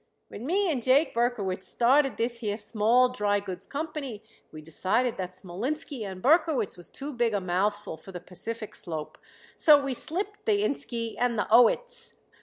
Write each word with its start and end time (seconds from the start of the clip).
When 0.29 0.47
me 0.47 0.71
and 0.71 0.81
Jake 0.81 1.13
Berkowitz 1.13 1.67
started 1.67 2.17
this 2.17 2.39
here 2.39 2.57
Small 2.57 3.13
Drygoods 3.13 3.69
Company 3.69 4.23
we 4.51 4.59
decided 4.59 5.15
that 5.17 5.33
Smolinski 5.35 6.01
and 6.03 6.23
Berkowitz 6.23 6.75
was 6.75 6.89
too 6.89 7.13
big 7.13 7.35
a 7.35 7.39
mouthful 7.39 7.97
for 7.97 8.11
the 8.11 8.19
Pacific 8.19 8.73
Slope, 8.73 9.19
so 9.55 9.79
we 9.79 9.93
slipped 9.93 10.47
the 10.47 10.63
'inski' 10.63 11.17
and 11.19 11.37
the 11.37 11.45
'owitz.' 11.51 12.15